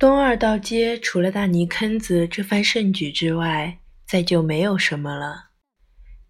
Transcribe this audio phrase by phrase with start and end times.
[0.00, 5.50] 东二道街除了大泥坑子这番盛举之外，再就没有什么了。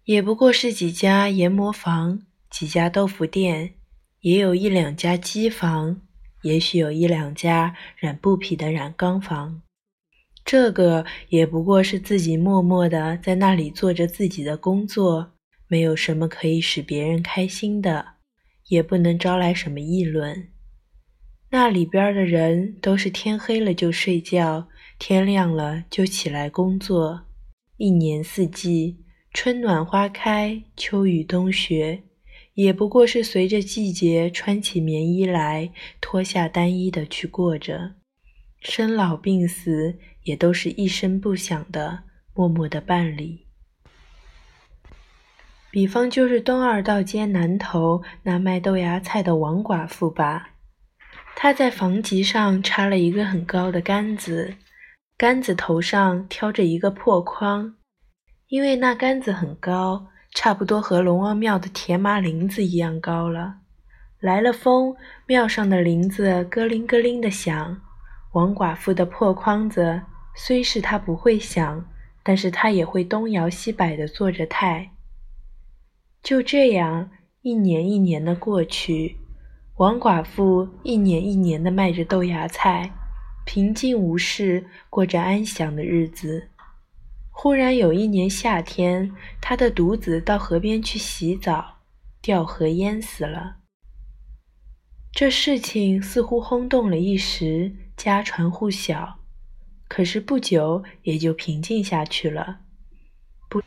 [0.03, 3.75] 也不过是几家研磨坊，几家豆腐店，
[4.19, 6.01] 也有一两家机房，
[6.41, 9.61] 也许有一两家染布匹的染缸房。
[10.43, 15.31] 这个也不过是自己默默的在那里做着自己的工作，
[15.69, 18.05] 没有什么可以使别人开心的，
[18.67, 20.49] 也不能招来什么议论。
[21.51, 27.21] 那里边的人都是天黑了就睡觉，天亮了就起来工作，
[27.77, 32.03] 一年四季，春暖花开，秋雨冬雪，
[32.55, 37.95] 也不过是随着季节穿起棉衣来，脱下单衣的去过着，
[38.61, 39.99] 生老病死。
[40.23, 42.03] 也都是一声不响的，
[42.35, 43.47] 默默的办理。
[45.71, 50.50] 比方就是东二道街南头那卖豆芽菜的王寡妇吧，
[51.43, 54.53] 他在房脊上插了一个很高的杆子，
[55.17, 57.73] 杆子头上挑着一个破筐，
[58.47, 63.55] 因为那杆子很高，差不多和龙王庙的铁马铃子一样高了。
[64.19, 67.81] 来了风，庙上的铃子咯铃咯铃的响，
[68.33, 70.03] 王寡妇的破筐子。
[70.35, 71.83] 虽是他不会响，
[72.21, 74.91] 但是他也会东摇西摆地做着态。
[76.21, 77.09] 就这样，
[77.41, 79.17] 一年一年的过去，
[79.81, 82.93] 王寡妇一年一年的卖着豆芽菜，
[83.45, 86.49] 平静无事，过着安详的日子。
[87.31, 91.79] 忽然有一年夏天，她的独子到河边去洗澡，
[92.21, 93.55] 掉河淹死了。
[95.11, 99.17] 这事情似乎轰动了一时，家传户晓。
[99.87, 102.59] 可是不久也就平静下去了。
[103.49, 103.63] 不，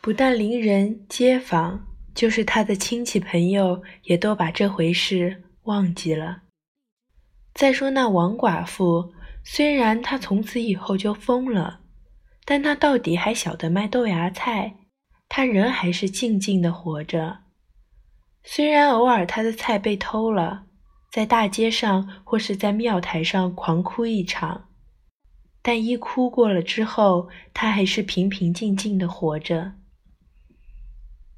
[0.00, 6.42] 不但邻人街坊，就是他的亲戚朋友，也都把这回事忘记了。
[7.54, 9.12] 再说那王寡妇，
[9.44, 11.80] 虽然她从此以后就疯了，
[12.44, 14.76] 但她到底还晓得卖豆芽菜，
[15.28, 17.38] 她人还是静静的活着。
[18.44, 20.64] 虽然偶尔她的菜被偷了，
[21.12, 24.64] 在大街上或是在庙台上狂哭一场。
[25.60, 29.72] 但一哭过了之后，她还是平平静静的活着。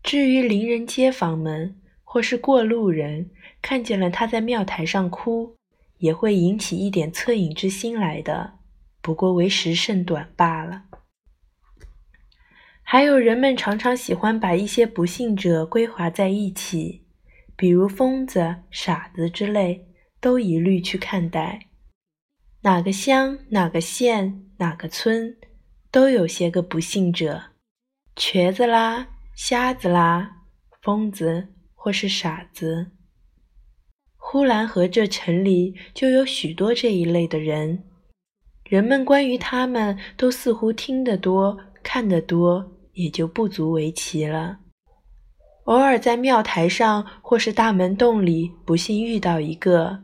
[0.04, 1.80] 至于邻人街坊们
[2.12, 3.30] 或是过路人，
[3.62, 5.54] 看见了他在庙台上哭，
[5.98, 8.54] 也会引起一点恻隐之心来的，
[9.00, 10.86] 不过为时甚短罢了。
[12.82, 17.04] 还有人们常常喜欢把一些不幸者归划在一起，
[17.54, 19.86] 比如疯子、傻子之类，
[20.20, 21.68] 都一律去看待。
[22.62, 25.36] 哪个乡、哪个县、哪个村，
[25.92, 27.40] 都有些个不幸者，
[28.16, 29.06] 瘸子啦、
[29.36, 30.38] 瞎子啦、
[30.82, 31.50] 疯子
[31.82, 32.88] 或是傻子。
[34.18, 37.84] 呼兰河这城里就有许多这一类的人，
[38.68, 44.58] 人们关于他们都似乎听得多、看得多，也就不足为奇了。
[45.64, 50.02] 偶尔在庙台上或是大门洞里，不幸遇到一个。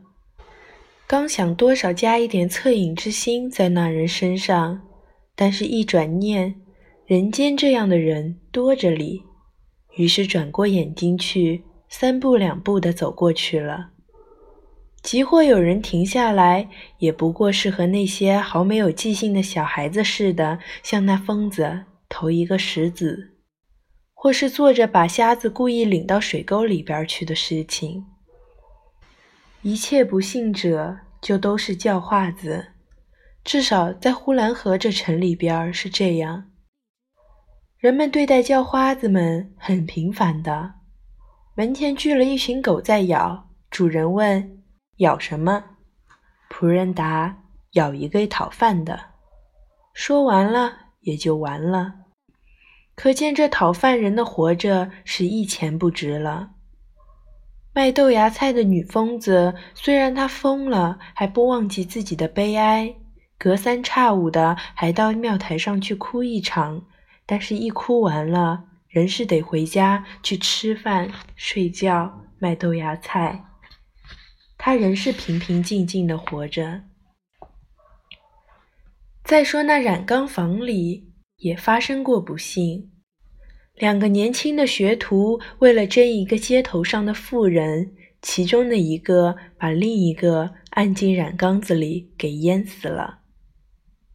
[1.05, 4.81] 刚想多少加一点恻隐之心在那人身上，
[5.35, 6.59] 但是一转念，
[7.05, 9.21] 人间这样的人多着哩，
[9.95, 13.91] 于是转过眼睛去，三步两步的走过去了。
[15.03, 23.35] 即或有人停下来，也不过是和那些毫没有记性的小孩子似的，向那疯子投一个石子，
[24.13, 28.05] 或是做着把瞎子故意领到水沟里边去的事情。
[29.61, 32.73] 一切不幸者就都是叫化子，
[33.45, 36.49] 至少在呼兰河这城里边是这样。
[37.77, 40.73] 人们对待叫花子们很平凡的。
[41.57, 44.61] 门前聚了一群狗在咬，主人问
[44.97, 45.63] ：“咬什么？”
[46.51, 48.99] 仆人答：“咬一个讨饭的。”
[49.91, 51.95] 说完了也就完了。
[52.93, 56.51] 可见这讨饭人的活着是一钱不值了。
[57.73, 62.93] 卖豆芽菜的女疯子，虽然她疯了，还不忘记自己的悲哀，
[63.39, 66.83] 隔三差五的还到庙台上去哭一场。
[67.25, 73.45] 但是，一哭完了，人是得回家去吃饭、睡觉、卖豆芽菜。
[74.57, 76.83] 他仍是平平静静的活着。
[79.23, 82.91] 再说那染缸房里也发生过不幸。
[83.75, 93.19] 两个年轻的学徒为了争一个街头上的妇人，其中的一个把另一个按进染缸子里给淹死了。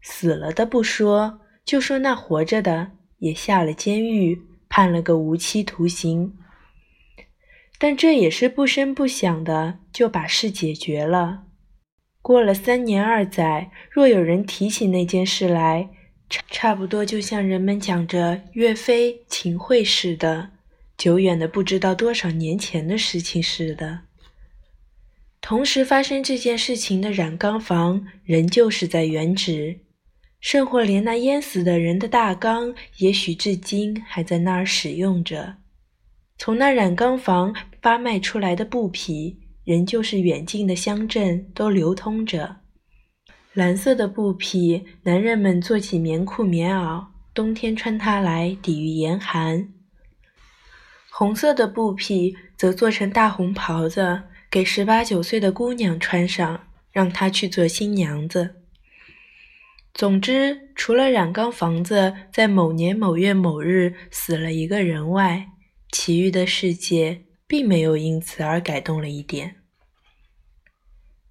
[0.00, 4.42] 死了的不说，就说那活着的也下了监狱，
[4.74, 6.32] 判了个无期徒刑。
[7.78, 11.42] 但这也是不声不响的就把事解决了。
[12.22, 15.90] 过了三年二载，若有人提起那件事来，
[16.30, 20.52] 差差不多就像人们讲着岳飞、秦桧似的，
[20.96, 24.00] 久远的不知道多少年前的事情似的。
[25.42, 29.80] 同时发生这件事情的染缸房，仍旧是在原址，
[30.42, 35.54] 甚或连那淹死的人的大缸，也许至今还在那儿使用着。
[36.36, 42.56] 从那染缸房发卖出来的布匹，仍旧是远近的乡镇都流通着。
[43.52, 49.68] 蓝色的布匹，男人们做起棉裤、棉袄，冬天穿它来抵御严寒；
[51.10, 54.22] 红色的布匹则做成大红袍子。
[54.50, 58.61] 给十八九岁的姑娘穿上，让她去做新娘子。
[59.94, 65.46] 总之，除了染缸房子在某年某月某日死了一个人外，
[65.90, 69.56] 其余的世界并没有因此而改动了一点。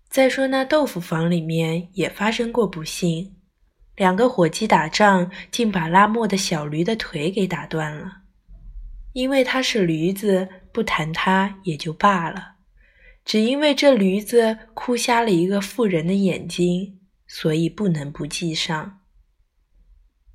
[0.07, 3.35] 再说那豆腐房里面也发生过不幸，
[3.95, 8.19] 两个伙计打仗，竟把拉磨的小驴的腿给打断了。
[9.13, 12.55] 因为他是驴子，不谈他也就罢了。
[13.25, 17.00] 只因为这驴子哭瞎了一个妇人的眼睛，
[17.33, 18.99] 所以不能不记上。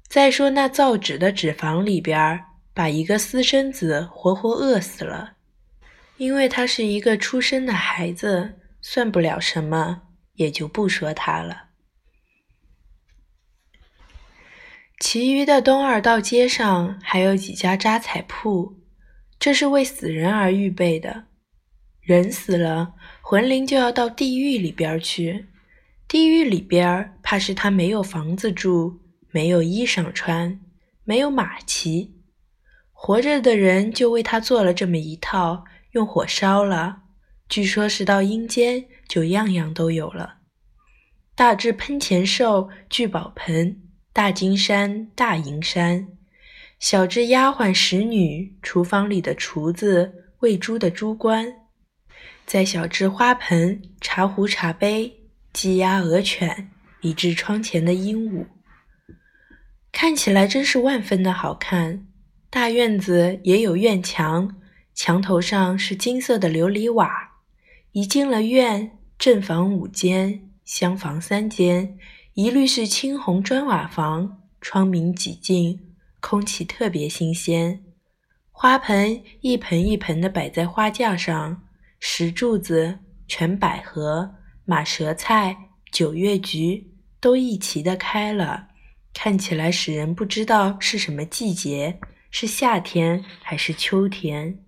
[0.08, 5.34] 再说那造纸的纸坊里边，把一个私生子活活饿死了，
[6.16, 10.04] 因为他是一个出生的孩子，算不了什么，
[10.36, 11.64] 也就不说他了。
[14.98, 18.80] 其余的东二道街上还有几家扎彩铺，
[19.38, 21.24] 这是为死人而预备的。
[22.00, 25.48] 人死了，魂灵就要到地狱里边去。
[26.08, 29.00] 地狱里边，怕是他没有房子住，
[29.30, 30.60] 没有衣裳穿，
[31.04, 32.14] 没有马骑。
[32.92, 37.02] 活着的人就为他做了这么一套，用火烧了。
[37.48, 40.38] 据说是到阴间就样样都有了，
[41.34, 43.82] 大至喷钱兽、聚宝盆、
[44.12, 46.08] 大金山、大银山，
[46.78, 51.52] 小至丫鬟使女、厨房里的厨子、喂猪的猪倌。
[52.46, 55.15] 在小至花盆、茶壶、茶杯、
[55.56, 56.70] 鸡鸭鹅犬，
[57.00, 58.44] 以至窗前的鹦鹉，
[59.90, 62.06] 看起来真是万分的好看。
[62.50, 64.54] 大院子也有院墙，
[64.92, 67.10] 墙头上是金色的琉璃瓦。
[67.92, 71.96] 一进了院，正房五间，厢房三间，
[72.34, 77.82] 一律是青红砖瓦房，窗明几净，空气特别新鲜。
[78.52, 81.62] 花盆一盆一盆的摆在花架上。
[81.98, 84.34] 石柱子、全百合、
[84.68, 85.56] 马舌菜、
[85.92, 88.66] 九月菊都一齐的开了，
[89.14, 92.00] 看起来使人不知道是什么季节，
[92.32, 94.58] 是夏天还是秋天。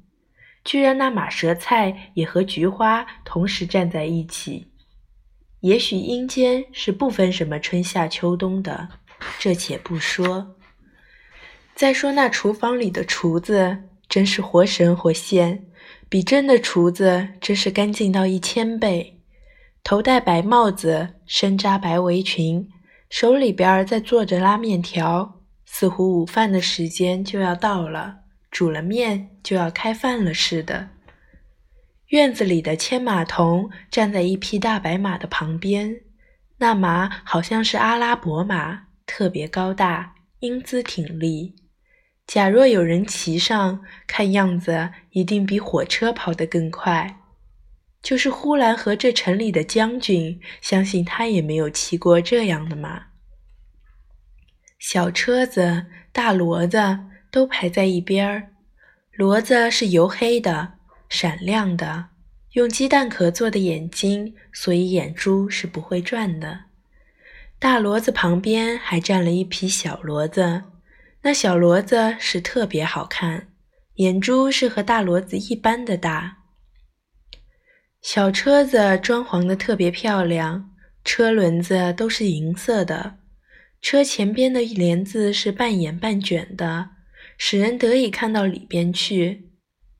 [0.64, 4.68] 居然那马舌菜也和菊花同时站在一起。
[5.62, 8.88] 也许阴间是不分什么春夏秋冬的，
[9.40, 10.54] 这且不说。
[11.74, 15.66] 再说那厨房里的厨子，真是活神活现。
[16.08, 19.17] 比真的厨子真是干净到一千倍，
[19.88, 22.68] 头戴白帽子，身扎白围裙，
[23.08, 28.16] 手里边在做着拉面条，似乎午饭的时间就要到了，
[28.50, 30.90] 煮了面就要开饭了似的。
[32.08, 35.98] 院子里的牵马童站在一匹大白马的旁边，
[36.58, 41.54] 那马好像是阿拉伯马，特别高大，英姿挺立。
[42.26, 47.20] 假若有人骑上，看样子一定比火车跑得更快。
[48.02, 53.06] 就是呼兰河这城里的将军，相信他也没有骑过这样的马。
[54.78, 57.00] 小车子、大骡子
[57.30, 58.52] 都排在一边儿，
[59.16, 60.74] 骡子是油黑的、
[61.08, 62.06] 闪亮的，
[62.52, 66.66] 用鸡蛋壳做的眼睛，所以眼珠是不会转的。
[67.58, 70.62] 大骡子旁边还站了一匹小骡子。
[71.22, 73.48] 那小骡子是特别好看，
[73.96, 76.37] 眼珠是和大骡子一般的大。
[78.00, 80.70] 小车子装潢的特别漂亮，
[81.04, 83.18] 车轮子都是银色的，
[83.80, 86.90] 车前边的帘子是半掩半卷的，
[87.36, 89.50] 使人得以看到里边去。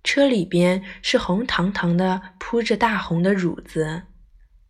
[0.04, 4.04] 车里边是红堂堂的，铺着大红的褥子。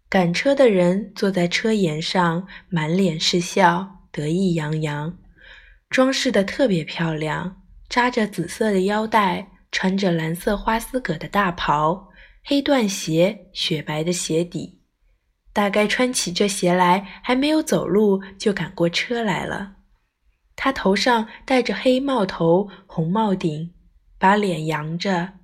[0.08, 5.16] 赶车的人坐在车沿上，满脸是笑，得意洋洋。
[5.90, 12.07] 装饰的特别漂亮，扎着紫色的腰带，穿着蓝色花丝葛的大袍，
[12.50, 14.78] 黑缎鞋，雪白的鞋底。
[15.52, 19.76] 大概穿起这鞋来，还没有走路就赶过车来了。
[20.56, 23.74] 他头上戴着黑帽头、红帽顶，
[24.16, 25.34] 把脸扬着。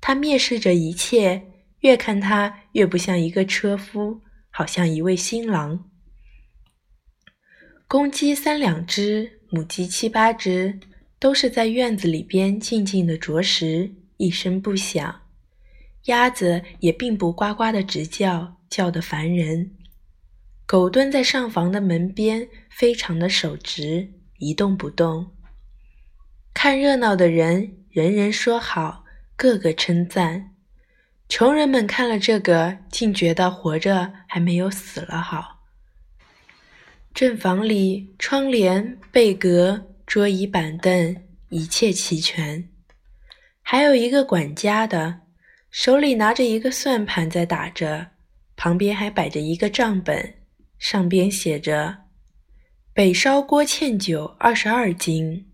[0.00, 1.48] 他蔑视着一切，
[1.80, 5.90] 越看他越不像一个车夫，好像一位新郎。
[7.86, 10.80] 公鸡三两只，母鸡七八只，
[11.18, 15.20] 都是在院子里边静静的啄食，一声不响。
[16.04, 19.72] 鸭子也并不呱呱的直叫，叫得烦人。
[20.66, 25.32] 狗蹲在上房的门边，非常的守直，一动不动。
[26.52, 29.04] 看热闹的人，人人说好，
[29.36, 30.50] 个个称赞。
[31.28, 35.62] 穷人们看了这个，竟觉得活着还没有死了好。
[37.14, 41.16] 正房里，窗帘、被阁、桌椅板凳，
[41.48, 42.68] 一切齐全。
[43.62, 45.20] 还有一个管家的，
[45.76, 48.12] 手里拿着一个算盘在打着，
[48.54, 50.34] 旁边还摆着一个账本，
[50.78, 52.04] 上边写着：
[52.92, 55.50] 北烧锅芡酒二十二斤，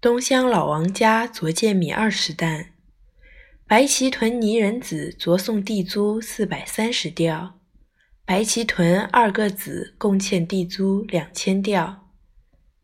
[0.00, 2.72] 东乡老王家昨见米二十担。
[3.64, 7.60] 白旗屯泥人子昨送地租四百三十吊，
[8.24, 12.10] 白旗屯二个子共欠地租两千吊。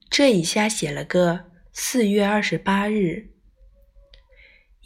[0.08, 3.30] 这一下写了个四月二十八日，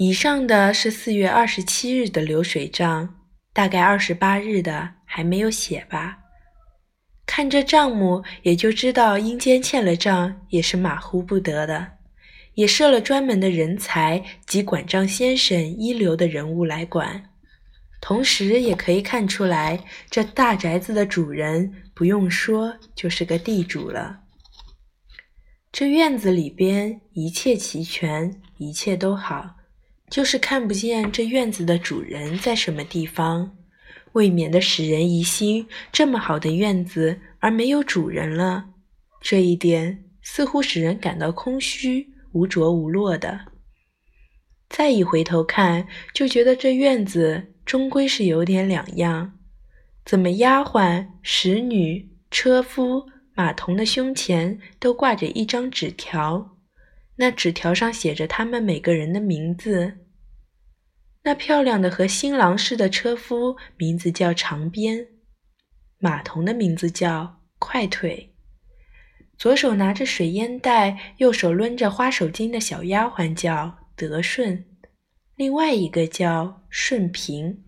[0.03, 3.17] 以上的是四月二十七日的流水账，
[3.53, 6.21] 大概二十八日的还没有写吧。
[7.27, 11.99] 看这账目，也就知道阴间欠了账也是马虎不得的。
[12.55, 17.23] 也设了专门的人才及管账先生一流的人物来管，
[18.01, 24.21] 同时也可以看出来，这大宅子的主人不用说就是个地主了。
[25.71, 29.57] 这院子里边一切齐全，一切都好，
[30.11, 33.57] 就是看不见这院子的主人在什么地方，
[34.13, 38.67] 未免的使人疑心，这么好的院子而没有主人了，
[39.23, 42.11] 这一点似乎使人感到空虚。
[42.33, 43.47] 无着无落的，
[44.69, 49.33] 再一回头看，就觉得这院子终归是有点两样。
[50.05, 56.57] 怎么丫鬟、使女、车夫、马童的胸前都挂着一张纸条？
[57.21, 59.99] 那纸条上写着他们每个人的名字。
[61.23, 65.07] 那漂亮的和新郎似的车夫名字叫长鞭，
[65.99, 68.33] 马童的名字叫快腿。
[69.37, 74.65] 左手拿着水烟袋，右手抡着花手巾的小丫鬟叫德顺，
[75.37, 77.63] 另外一个叫顺平。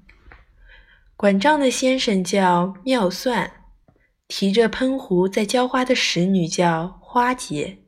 [1.14, 3.52] 管账的先生叫妙算，
[4.28, 7.81] 提着喷壶在浇花的使女叫花姐。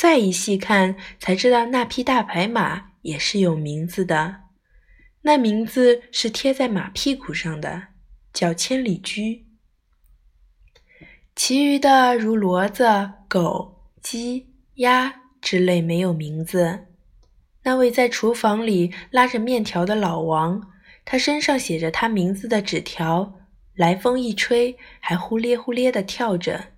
[0.00, 4.44] 再一细看，才知道那匹大白马也是有名字的，
[5.20, 7.88] 那名字是贴在马屁股上的，
[8.32, 9.44] 叫千里驹。
[11.36, 16.86] 其余的如骡子、狗、鸡、鸭之类没有名字。
[17.64, 20.72] 那位在厨房里拉着面条的老王，
[21.04, 23.34] 他身上写着他名字的纸条，
[23.74, 26.68] 来风一吹，还呼咧呼咧地跳着。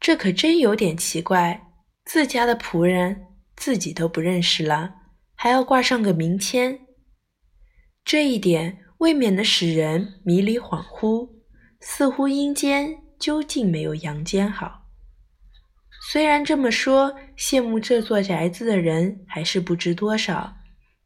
[0.00, 1.68] 这可真有点奇怪，
[2.04, 4.94] 自家的仆人自己都不认识了，
[5.34, 6.80] 还要挂上个名签。
[8.04, 11.30] 这一点未免的使人迷离恍惚，
[11.80, 13.00] 似乎阴间。
[13.16, 14.82] 究竟没有阳间好。
[16.10, 20.56] 虽然这么说，羡慕这座宅子的人还是不知多少，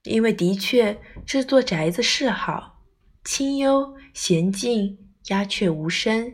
[0.02, 2.82] 因为的确这座宅子是好，
[3.22, 6.32] 清幽娴静，鸦雀无声，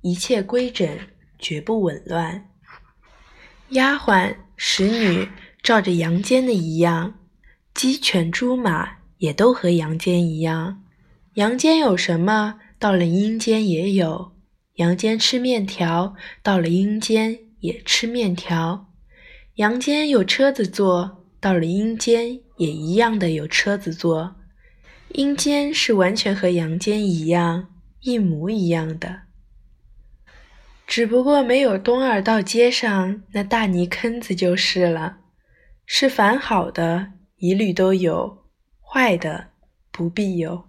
[0.00, 0.88] 一切规整，
[1.38, 2.55] 绝不紊乱。
[3.70, 5.28] 丫鬟、使女
[5.60, 7.18] 照着阳间的一样，
[7.74, 10.84] 鸡犬猪马也都和阳间一样。
[11.34, 14.32] 阳间有什么，到了阴间也有。
[14.74, 18.86] 阳间吃面条，到了阴间也吃面条；
[19.56, 24.36] 阳间有车子坐，到了阴间也一样的有车子坐。
[25.08, 27.68] 阴间是完全和阳间一样，
[28.00, 29.22] 一模一样的，
[30.86, 35.18] 只不过没有东二道街上那大泥坑子就是了。
[35.84, 38.44] 是凡好的一律都有，
[38.80, 39.48] 坏的
[39.90, 40.64] 不必有。